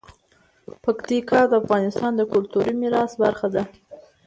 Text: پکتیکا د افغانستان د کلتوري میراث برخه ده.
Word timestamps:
پکتیکا 0.83 1.39
د 1.47 1.53
افغانستان 1.61 2.11
د 2.15 2.21
کلتوري 2.31 2.73
میراث 2.81 3.11
برخه 3.23 3.47
ده. 3.55 3.63